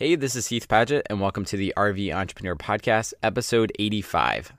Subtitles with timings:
[0.00, 4.52] Hey, this is Heath Padgett, and welcome to the RV Entrepreneur Podcast, episode 85.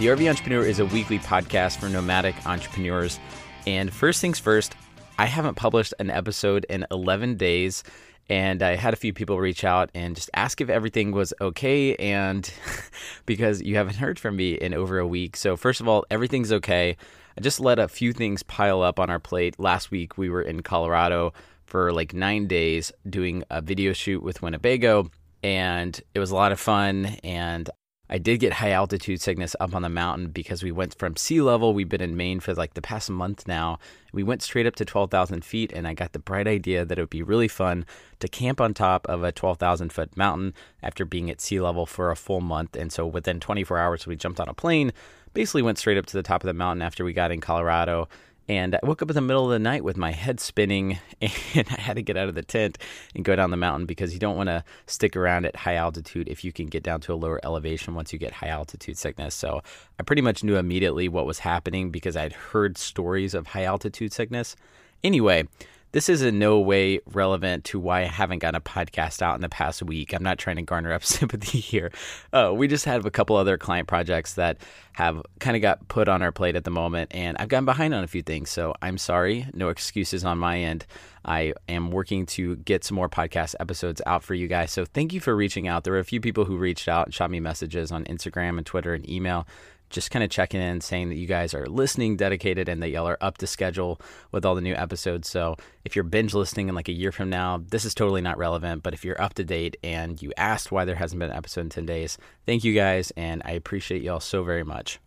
[0.00, 3.20] The RV Entrepreneur is a weekly podcast for nomadic entrepreneurs.
[3.68, 4.74] And first things first,
[5.16, 7.84] I haven't published an episode in 11 days.
[8.28, 11.94] And I had a few people reach out and just ask if everything was okay.
[11.96, 12.50] And
[13.26, 15.36] because you haven't heard from me in over a week.
[15.36, 16.96] So, first of all, everything's okay.
[17.36, 19.58] I just let a few things pile up on our plate.
[19.58, 21.32] Last week, we were in Colorado
[21.64, 25.10] for like nine days doing a video shoot with Winnebago.
[25.42, 27.06] And it was a lot of fun.
[27.24, 27.68] And
[28.12, 31.40] I did get high altitude sickness up on the mountain because we went from sea
[31.40, 31.72] level.
[31.72, 33.78] We've been in Maine for like the past month now.
[34.12, 37.00] We went straight up to 12,000 feet, and I got the bright idea that it
[37.00, 37.86] would be really fun
[38.20, 40.52] to camp on top of a 12,000 foot mountain
[40.82, 42.76] after being at sea level for a full month.
[42.76, 44.92] And so within 24 hours, we jumped on a plane,
[45.32, 48.10] basically went straight up to the top of the mountain after we got in Colorado
[48.48, 51.66] and I woke up in the middle of the night with my head spinning, and
[51.70, 52.78] I had to get out of the tent
[53.14, 56.28] and go down the mountain because you don't want to stick around at high altitude
[56.28, 59.34] if you can get down to a lower elevation once you get high altitude sickness.
[59.34, 59.62] So
[59.98, 64.12] I pretty much knew immediately what was happening because I'd heard stories of high altitude
[64.12, 64.56] sickness.
[65.04, 65.44] Anyway,
[65.92, 69.42] this is in no way relevant to why I haven't gotten a podcast out in
[69.42, 70.12] the past week.
[70.12, 71.92] I'm not trying to garner up sympathy here.
[72.32, 74.58] Uh, we just have a couple other client projects that
[74.94, 77.94] have kind of got put on our plate at the moment, and I've gotten behind
[77.94, 78.50] on a few things.
[78.50, 79.46] So I'm sorry.
[79.54, 80.86] No excuses on my end.
[81.24, 84.72] I am working to get some more podcast episodes out for you guys.
[84.72, 85.84] So thank you for reaching out.
[85.84, 88.66] There were a few people who reached out and shot me messages on Instagram and
[88.66, 89.46] Twitter and email
[89.92, 93.08] just kind of checking in, saying that you guys are listening, dedicated, and that y'all
[93.08, 94.00] are up to schedule
[94.32, 95.28] with all the new episodes.
[95.28, 98.38] So if you're binge listening in like a year from now, this is totally not
[98.38, 98.82] relevant.
[98.82, 101.60] But if you're up to date and you asked why there hasn't been an episode
[101.60, 104.98] in 10 days, thank you guys, and I appreciate y'all so very much.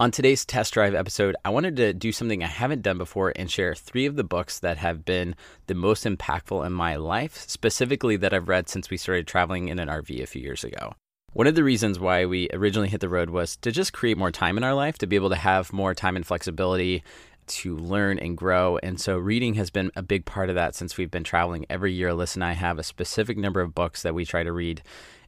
[0.00, 3.48] On today's test drive episode, I wanted to do something I haven't done before and
[3.48, 5.36] share three of the books that have been
[5.68, 9.78] the most impactful in my life, specifically that I've read since we started traveling in
[9.78, 10.94] an RV a few years ago.
[11.34, 14.30] One of the reasons why we originally hit the road was to just create more
[14.30, 17.02] time in our life, to be able to have more time and flexibility
[17.48, 18.78] to learn and grow.
[18.84, 21.66] And so reading has been a big part of that since we've been traveling.
[21.68, 24.52] Every year, Alyssa and I have a specific number of books that we try to
[24.52, 24.84] read.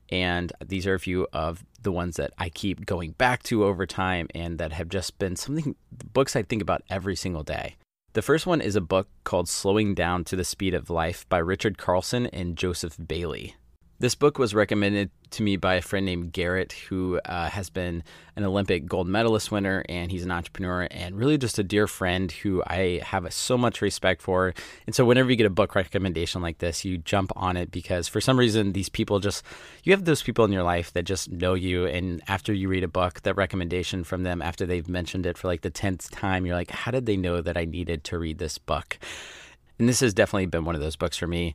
[0.09, 3.85] And these are a few of the ones that I keep going back to over
[3.85, 5.75] time and that have just been something,
[6.13, 7.75] books I think about every single day.
[8.13, 11.39] The first one is a book called Slowing Down to the Speed of Life by
[11.39, 13.57] Richard Carlson and Joseph Bailey.
[13.99, 18.05] This book was recommended to me by a friend named Garrett, who uh, has been
[18.37, 22.31] an Olympic gold medalist winner, and he's an entrepreneur and really just a dear friend
[22.31, 24.53] who I have so much respect for.
[24.87, 28.07] And so, whenever you get a book recommendation like this, you jump on it because
[28.07, 29.43] for some reason, these people just,
[29.83, 31.87] you have those people in your life that just know you.
[31.87, 35.49] And after you read a book, that recommendation from them, after they've mentioned it for
[35.49, 38.37] like the 10th time, you're like, how did they know that I needed to read
[38.37, 38.99] this book?
[39.79, 41.55] And this has definitely been one of those books for me.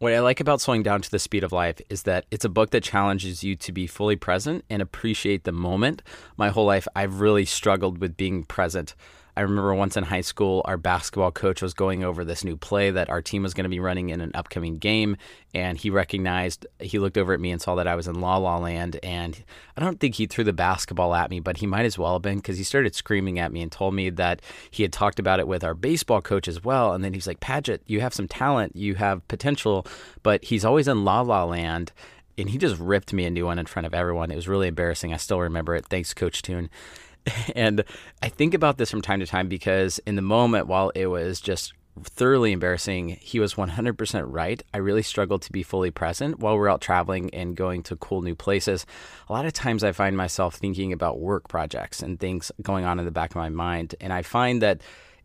[0.00, 2.48] What I like about Slowing Down to the Speed of Life is that it's a
[2.48, 6.02] book that challenges you to be fully present and appreciate the moment.
[6.36, 8.94] My whole life, I've really struggled with being present.
[9.38, 12.90] I remember once in high school, our basketball coach was going over this new play
[12.90, 15.16] that our team was going to be running in an upcoming game.
[15.54, 18.36] And he recognized, he looked over at me and saw that I was in La
[18.38, 18.98] La Land.
[19.00, 19.40] And
[19.76, 22.22] I don't think he threw the basketball at me, but he might as well have
[22.22, 25.38] been because he started screaming at me and told me that he had talked about
[25.38, 26.92] it with our baseball coach as well.
[26.92, 29.86] And then he's like, Padgett, you have some talent, you have potential,
[30.24, 31.92] but he's always in La La Land
[32.36, 34.32] and he just ripped me a new one in front of everyone.
[34.32, 35.14] It was really embarrassing.
[35.14, 35.86] I still remember it.
[35.86, 36.70] Thanks, Coach Toon.
[37.54, 37.84] And
[38.22, 41.40] I think about this from time to time because in the moment, while it was
[41.40, 41.72] just
[42.04, 44.62] thoroughly embarrassing, he was 100% right.
[44.72, 48.22] I really struggled to be fully present while we're out traveling and going to cool
[48.22, 48.86] new places.
[49.28, 52.98] A lot of times I find myself thinking about work projects and things going on
[52.98, 53.94] in the back of my mind.
[54.00, 54.80] And I find that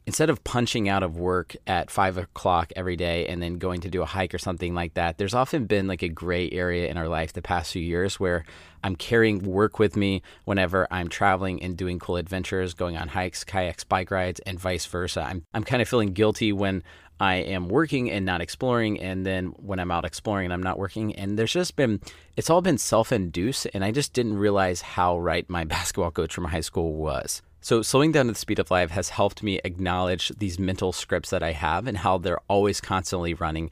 [0.06, 3.90] instead of punching out of work at five o'clock every day and then going to
[3.90, 6.98] do a hike or something like that, there's often been like a gray area in
[6.98, 8.44] our life the past few years where
[8.84, 13.44] I'm carrying work with me whenever I'm traveling and doing cool adventures, going on hikes,
[13.44, 15.22] kayaks, bike rides, and vice versa.
[15.22, 16.84] I'm, I'm kind of feeling guilty when
[17.20, 20.78] I am working and not exploring, and then when I'm out exploring and I'm not
[20.78, 21.16] working.
[21.16, 22.02] And there's just been,
[22.36, 26.34] it's all been self induced, and I just didn't realize how right my basketball coach
[26.34, 27.42] from high school was.
[27.64, 31.30] So, slowing down to the speed of life has helped me acknowledge these mental scripts
[31.30, 33.72] that I have and how they're always constantly running.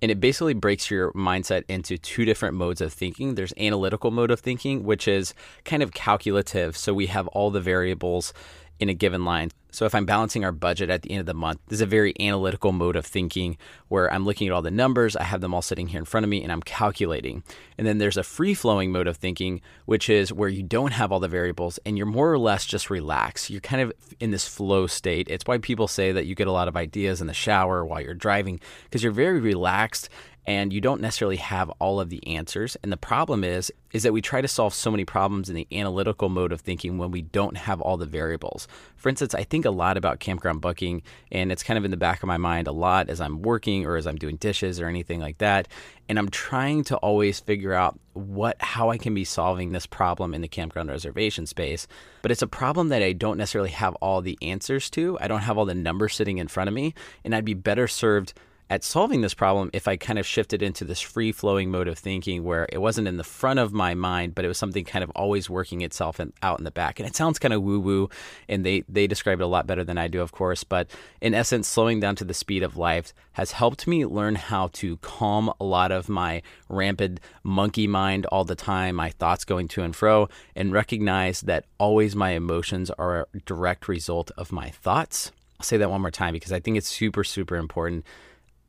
[0.00, 3.34] And it basically breaks your mindset into two different modes of thinking.
[3.34, 5.34] There's analytical mode of thinking, which is
[5.64, 6.76] kind of calculative.
[6.76, 8.32] So we have all the variables
[8.78, 9.50] in a given line.
[9.72, 11.86] So if I'm balancing our budget at the end of the month, this is a
[11.86, 13.56] very analytical mode of thinking
[13.88, 16.24] where I'm looking at all the numbers, I have them all sitting here in front
[16.24, 17.42] of me, and I'm calculating.
[17.78, 21.10] And then there's a free flowing mode of thinking, which is where you don't have
[21.10, 23.48] all the variables and you're more or less just relaxed.
[23.48, 25.28] You're kind of in this flow state.
[25.30, 28.02] It's why people say that you get a lot of ideas in the shower while
[28.02, 30.10] you're driving because you're very relaxed
[30.46, 32.76] and you don't necessarily have all of the answers.
[32.82, 35.66] And the problem is is that we try to solve so many problems in the
[35.70, 38.66] analytical mode of thinking when we don't have all the variables.
[38.96, 41.96] For instance i think a lot about campground booking and it's kind of in the
[41.96, 44.86] back of my mind a lot as i'm working or as i'm doing dishes or
[44.86, 45.68] anything like that.
[46.08, 50.34] And i'm trying to always figure out what how i can be solving this problem
[50.34, 51.86] in the campground reservation space.
[52.22, 55.18] But it's a problem that i don't necessarily have all the answers to.
[55.20, 56.94] I don't have all the numbers sitting in front of me
[57.24, 58.32] and i'd be better served
[58.72, 61.98] at solving this problem if I kind of shifted into this free flowing mode of
[61.98, 65.04] thinking where it wasn't in the front of my mind, but it was something kind
[65.04, 66.98] of always working itself in, out in the back.
[66.98, 68.08] And it sounds kind of woo woo,
[68.48, 70.64] and they, they describe it a lot better than I do, of course.
[70.64, 70.88] But
[71.20, 74.96] in essence, slowing down to the speed of life has helped me learn how to
[75.02, 76.40] calm a lot of my
[76.70, 81.66] rampant monkey mind all the time, my thoughts going to and fro, and recognize that
[81.76, 85.30] always my emotions are a direct result of my thoughts.
[85.60, 88.06] I'll say that one more time because I think it's super, super important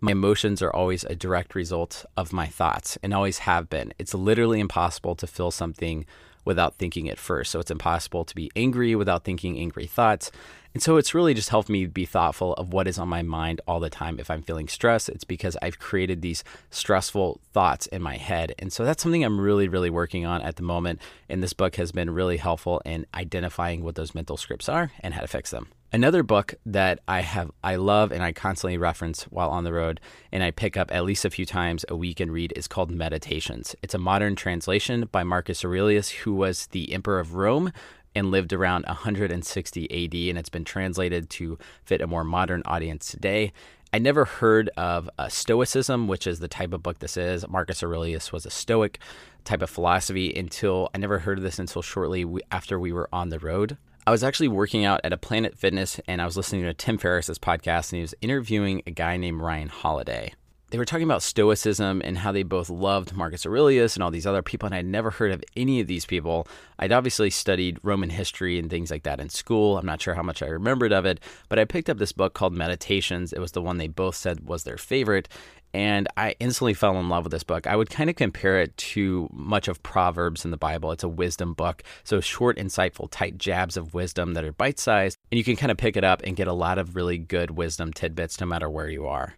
[0.04, 3.94] my emotions are always a direct result of my thoughts and always have been.
[3.98, 6.06] It's literally impossible to feel something
[6.44, 7.52] without thinking it first.
[7.52, 10.30] So it's impossible to be angry without thinking angry thoughts.
[10.74, 13.62] And so it's really just helped me be thoughtful of what is on my mind
[13.66, 14.20] all the time.
[14.20, 18.56] If I'm feeling stress, it's because I've created these stressful thoughts in my head.
[18.60, 21.00] And so that's something I'm really, really working on at the moment.
[21.30, 25.14] And this book has been really helpful in identifying what those mental scripts are and
[25.14, 25.70] how to fix them.
[25.94, 30.02] Another book that I have I love and I constantly reference while on the road
[30.32, 32.90] and I pick up at least a few times a week and read is called
[32.90, 33.76] Meditations.
[33.84, 37.72] It's a modern translation by Marcus Aurelius who was the emperor of Rome
[38.16, 43.12] and lived around 160 AD and it's been translated to fit a more modern audience
[43.12, 43.54] today.
[43.94, 47.48] I never heard of uh, Stoicism, which is the type of book this is.
[47.48, 48.98] Marcus Aurelius was a Stoic
[49.44, 53.30] type of philosophy until I never heard of this until shortly after we were on
[53.30, 53.78] the road.
[54.06, 56.98] I was actually working out at a Planet Fitness and I was listening to Tim
[56.98, 60.34] Ferriss's podcast and he was interviewing a guy named Ryan Holiday.
[60.72, 64.26] They were talking about Stoicism and how they both loved Marcus Aurelius and all these
[64.26, 66.48] other people, and I'd never heard of any of these people.
[66.80, 69.78] I'd obviously studied Roman history and things like that in school.
[69.78, 72.34] I'm not sure how much I remembered of it, but I picked up this book
[72.34, 73.32] called Meditations.
[73.34, 75.30] It was the one they both said was their favorite,
[75.74, 77.66] and I instantly fell in love with this book.
[77.66, 80.92] I would kind of compare it to much of Proverbs in the Bible.
[80.92, 85.18] It's a wisdom book, so short, insightful, tight jabs of wisdom that are bite sized,
[85.32, 87.52] and you can kind of pick it up and get a lot of really good
[87.52, 89.36] wisdom tidbits no matter where you are.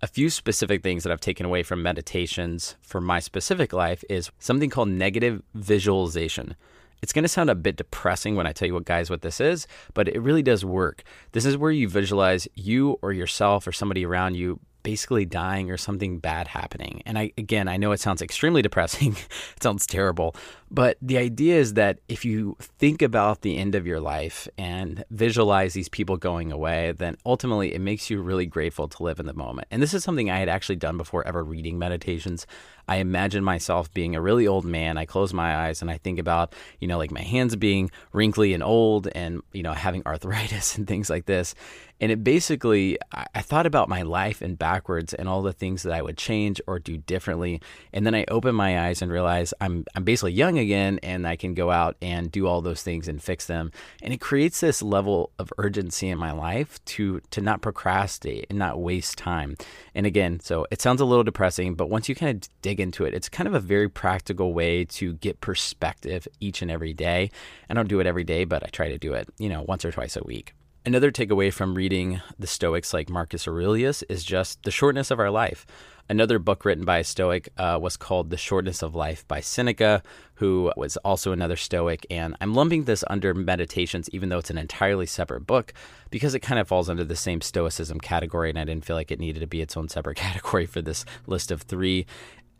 [0.00, 4.30] A few specific things that I've taken away from meditations for my specific life is
[4.38, 6.54] something called negative visualization.
[7.02, 9.40] It's going to sound a bit depressing when I tell you what guys what this
[9.40, 11.02] is, but it really does work.
[11.32, 15.76] This is where you visualize you or yourself or somebody around you basically dying or
[15.76, 17.02] something bad happening.
[17.04, 19.12] And I again, I know it sounds extremely depressing.
[19.54, 20.34] it sounds terrible,
[20.70, 25.04] but the idea is that if you think about the end of your life and
[25.10, 29.26] visualize these people going away, then ultimately it makes you really grateful to live in
[29.26, 29.68] the moment.
[29.70, 32.46] And this is something I had actually done before ever reading meditations.
[32.86, 34.98] I imagine myself being a really old man.
[34.98, 38.54] I close my eyes and I think about, you know, like my hands being wrinkly
[38.54, 41.54] and old and, you know, having arthritis and things like this.
[42.00, 45.92] And it basically, I thought about my life and backwards and all the things that
[45.92, 47.60] I would change or do differently.
[47.92, 51.54] And then I open my eyes and realize I'm, I'm basically again and I can
[51.54, 53.72] go out and do all those things and fix them.
[54.02, 58.58] And it creates this level of urgency in my life to, to not procrastinate and
[58.58, 59.56] not waste time.
[59.94, 63.04] And again, so it sounds a little depressing, but once you kind of dig into
[63.04, 67.30] it, it's kind of a very practical way to get perspective each and every day.
[67.68, 69.84] I don't do it every day, but I try to do it, you know, once
[69.84, 70.54] or twice a week.
[70.88, 75.30] Another takeaway from reading the Stoics like Marcus Aurelius is just the shortness of our
[75.30, 75.66] life.
[76.08, 80.02] Another book written by a Stoic uh, was called The Shortness of Life by Seneca,
[80.36, 82.06] who was also another Stoic.
[82.08, 85.74] And I'm lumping this under Meditations, even though it's an entirely separate book,
[86.08, 88.48] because it kind of falls under the same Stoicism category.
[88.48, 91.04] And I didn't feel like it needed to be its own separate category for this
[91.26, 92.06] list of three.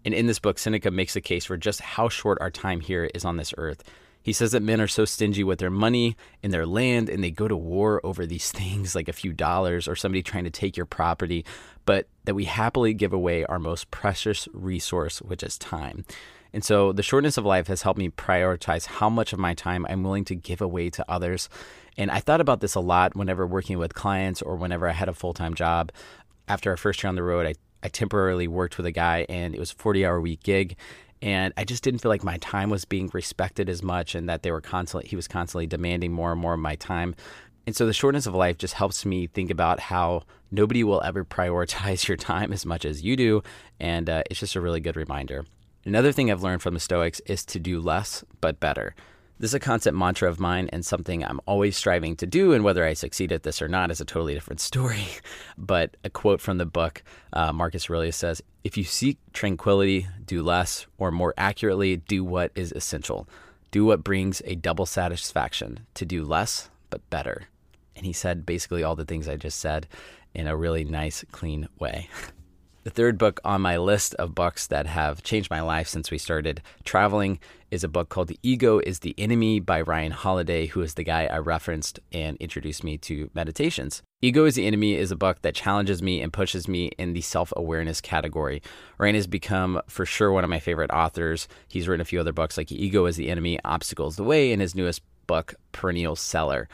[0.04, 3.08] And in this book, Seneca makes a case for just how short our time here
[3.14, 3.82] is on this earth.
[4.28, 7.30] He says that men are so stingy with their money and their land, and they
[7.30, 10.76] go to war over these things like a few dollars or somebody trying to take
[10.76, 11.46] your property,
[11.86, 16.04] but that we happily give away our most precious resource, which is time.
[16.52, 19.86] And so the shortness of life has helped me prioritize how much of my time
[19.88, 21.48] I'm willing to give away to others.
[21.96, 25.08] And I thought about this a lot whenever working with clients or whenever I had
[25.08, 25.90] a full time job.
[26.46, 29.54] After our first year on the road, I, I temporarily worked with a guy and
[29.54, 30.76] it was a 40 hour week gig
[31.20, 34.42] and I just didn't feel like my time was being respected as much and that
[34.42, 37.14] they were constantly he was constantly demanding more and more of my time.
[37.66, 41.24] And so the shortness of life just helps me think about how nobody will ever
[41.24, 43.42] prioritize your time as much as you do.
[43.78, 45.44] And uh, it's just a really good reminder.
[45.84, 48.94] Another thing I've learned from the Stoics is to do less, but better.
[49.40, 52.52] This is a constant mantra of mine and something I'm always striving to do.
[52.52, 55.06] And whether I succeed at this or not is a totally different story.
[55.58, 60.42] but a quote from the book, uh, Marcus Aurelius says If you seek tranquility, do
[60.42, 63.28] less, or more accurately, do what is essential.
[63.70, 67.44] Do what brings a double satisfaction to do less, but better.
[67.94, 69.86] And he said basically all the things I just said
[70.34, 72.08] in a really nice, clean way.
[72.84, 76.18] The third book on my list of books that have changed my life since we
[76.18, 80.80] started traveling is a book called The Ego is the Enemy by Ryan Holiday, who
[80.80, 84.02] is the guy I referenced and introduced me to meditations.
[84.22, 87.20] Ego is the Enemy is a book that challenges me and pushes me in the
[87.20, 88.62] self awareness category.
[88.96, 91.48] Ryan has become, for sure, one of my favorite authors.
[91.66, 94.62] He's written a few other books like Ego is the Enemy, Obstacles the Way, and
[94.62, 96.68] his newest book, Perennial Seller.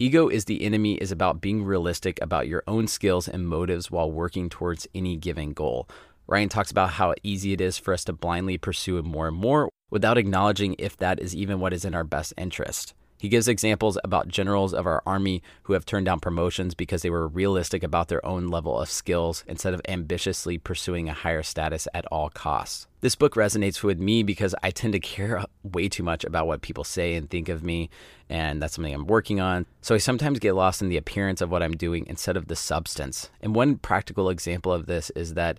[0.00, 4.08] Ego is the enemy is about being realistic about your own skills and motives while
[4.08, 5.88] working towards any given goal.
[6.28, 9.68] Ryan talks about how easy it is for us to blindly pursue more and more
[9.90, 12.94] without acknowledging if that is even what is in our best interest.
[13.18, 17.10] He gives examples about generals of our army who have turned down promotions because they
[17.10, 21.88] were realistic about their own level of skills instead of ambitiously pursuing a higher status
[21.92, 22.86] at all costs.
[23.00, 26.62] This book resonates with me because I tend to care way too much about what
[26.62, 27.90] people say and think of me,
[28.28, 29.66] and that's something I'm working on.
[29.82, 32.56] So I sometimes get lost in the appearance of what I'm doing instead of the
[32.56, 33.30] substance.
[33.40, 35.58] And one practical example of this is that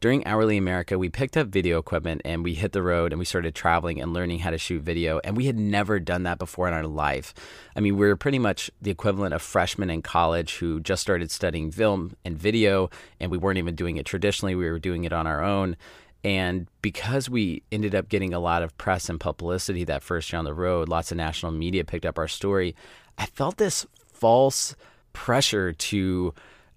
[0.00, 3.26] during Hourly America, we picked up video equipment and we hit the road and we
[3.26, 5.20] started traveling and learning how to shoot video.
[5.24, 7.34] And we had never done that before in our life.
[7.76, 11.30] I mean, we were pretty much the equivalent of freshmen in college who just started
[11.30, 12.88] studying film and video,
[13.20, 14.54] and we weren't even doing it traditionally.
[14.54, 15.76] We were doing it on our own.
[16.24, 20.38] And because we ended up getting a lot of press and publicity that first year
[20.38, 22.74] on the road, lots of national media picked up our story.
[23.18, 24.76] I felt this false
[25.12, 26.34] pressure to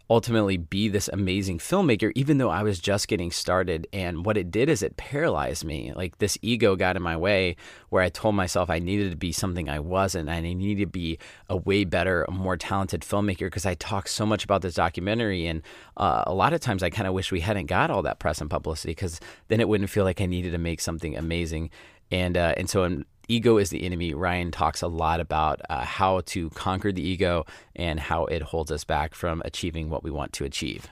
[0.10, 3.88] ultimately be this amazing filmmaker, even though I was just getting started.
[3.93, 5.93] And what it did is it paralyzed me.
[5.95, 7.55] Like this ego got in my way
[7.89, 10.88] where I told myself I needed to be something I wasn't and I needed to
[10.88, 11.19] be
[11.50, 15.48] a way better, more talented filmmaker because I talked so much about this documentary.
[15.48, 15.62] And
[15.95, 18.41] uh, a lot of times I kind of wish we hadn't got all that press
[18.41, 21.69] and publicity because then it wouldn't feel like I needed to make something amazing.
[22.12, 24.13] And, uh, and so in, ego is the enemy.
[24.13, 28.72] Ryan talks a lot about uh, how to conquer the ego and how it holds
[28.72, 30.88] us back from achieving what we want to achieve.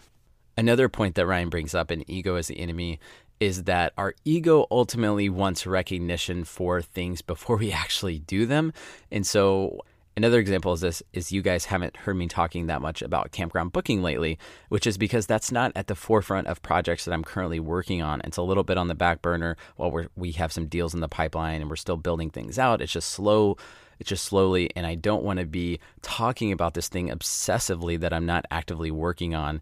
[0.58, 3.00] Another point that Ryan brings up in ego is the enemy
[3.40, 8.72] is that our ego ultimately wants recognition for things before we actually do them.
[9.12, 9.82] And so
[10.18, 13.72] Another example is this is you guys haven't heard me talking that much about campground
[13.72, 14.38] booking lately,
[14.68, 18.22] which is because that's not at the forefront of projects that I'm currently working on.
[18.26, 21.00] It's a little bit on the back burner while we we have some deals in
[21.00, 22.82] the pipeline and we're still building things out.
[22.82, 23.58] It's just slow
[24.00, 28.12] it's just slowly and I don't want to be talking about this thing obsessively that
[28.12, 29.62] I'm not actively working on.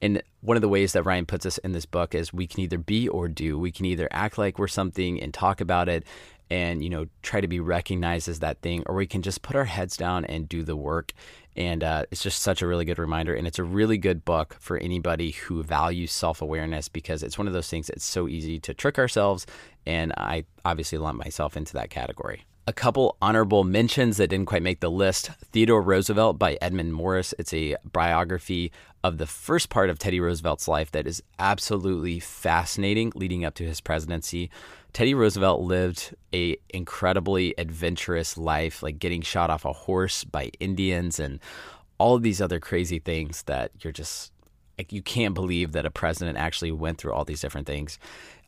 [0.00, 2.60] And one of the ways that Ryan puts us in this book is we can
[2.60, 3.58] either be or do.
[3.58, 6.04] We can either act like we're something and talk about it
[6.50, 9.56] and you know try to be recognized as that thing or we can just put
[9.56, 11.12] our heads down and do the work
[11.56, 14.56] and uh, it's just such a really good reminder and it's a really good book
[14.60, 18.74] for anybody who values self-awareness because it's one of those things that's so easy to
[18.74, 19.46] trick ourselves
[19.86, 24.62] and i obviously lump myself into that category a couple honorable mentions that didn't quite
[24.62, 27.34] make the list Theodore Roosevelt by Edmund Morris.
[27.36, 28.70] It's a biography
[29.02, 33.64] of the first part of Teddy Roosevelt's life that is absolutely fascinating leading up to
[33.64, 34.50] his presidency.
[34.92, 41.20] Teddy Roosevelt lived a incredibly adventurous life, like getting shot off a horse by Indians
[41.20, 41.40] and
[41.98, 44.32] all of these other crazy things that you're just
[44.78, 47.98] like you can't believe that a president actually went through all these different things.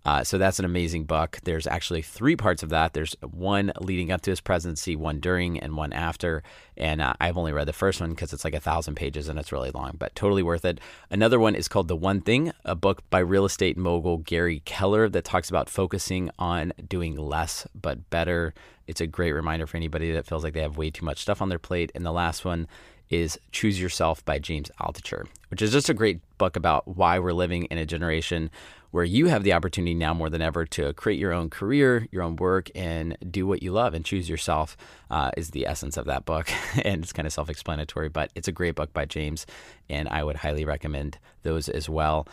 [0.05, 1.39] Uh, so that's an amazing book.
[1.45, 2.93] There's actually three parts of that.
[2.93, 6.43] There's one leading up to his presidency, one during, and one after.
[6.77, 9.39] And uh, I've only read the first one because it's like a thousand pages and
[9.39, 10.81] it's really long, but totally worth it.
[11.11, 15.09] Another one is called The One Thing, a book by real estate mogul Gary Keller
[15.09, 18.55] that talks about focusing on doing less but better.
[18.89, 21.41] It's a great reminder for anybody that feels like they have way too much stuff
[21.41, 21.93] on their plate.
[21.95, 22.67] And the last one
[23.13, 27.35] is Choose Yourself by James Altucher, which is just a great book about why we're
[27.35, 28.51] living in a generation
[28.91, 32.23] where you have the opportunity now more than ever to create your own career, your
[32.23, 34.77] own work, and do what you love and choose yourself
[35.11, 36.51] uh, is the essence of that book.
[36.85, 39.47] and it's kind of self explanatory, but it's a great book by James,
[39.91, 42.27] and I would highly recommend those as well.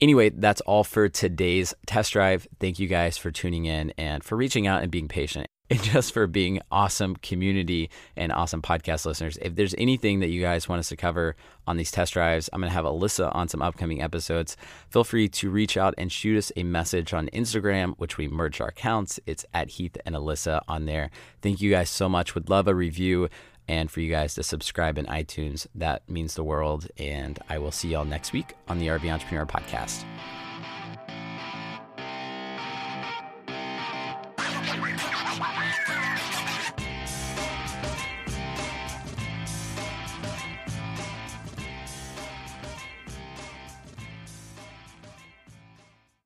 [0.00, 2.48] Anyway, that's all for today's test drive.
[2.58, 6.12] Thank you guys for tuning in and for reaching out and being patient and just
[6.12, 9.38] for being awesome community and awesome podcast listeners.
[9.40, 12.60] If there's anything that you guys want us to cover on these test drives, I'm
[12.60, 14.56] going to have Alyssa on some upcoming episodes.
[14.90, 18.60] Feel free to reach out and shoot us a message on Instagram, which we merged
[18.60, 19.18] our accounts.
[19.26, 21.10] It's at Heath and Alyssa on there.
[21.40, 22.34] Thank you guys so much.
[22.34, 23.28] Would love a review.
[23.66, 25.66] and for you guys to subscribe in iTunes.
[25.74, 26.86] That means the world.
[26.98, 30.04] And I will see y'all next week on the RV Entrepreneur Podcast.